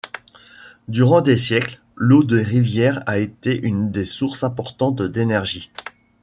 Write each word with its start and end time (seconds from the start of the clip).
Durant 0.87 1.21
des 1.21 1.37
siècles, 1.37 1.79
l’eau 1.95 2.23
des 2.23 2.41
rivières 2.41 3.03
a 3.05 3.19
été 3.19 3.63
une 3.63 3.91
des 3.91 4.07
sources 4.07 4.43
importantes 4.43 5.03
d’énergie. 5.03 5.69